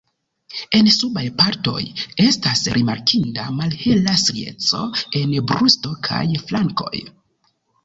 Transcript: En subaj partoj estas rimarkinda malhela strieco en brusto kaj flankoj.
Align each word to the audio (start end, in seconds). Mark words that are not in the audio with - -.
En 0.77 0.87
subaj 0.93 1.25
partoj 1.41 1.81
estas 2.23 2.63
rimarkinda 2.79 3.45
malhela 3.59 4.17
strieco 4.23 4.83
en 5.23 5.39
brusto 5.53 5.95
kaj 6.11 6.25
flankoj. 6.51 7.07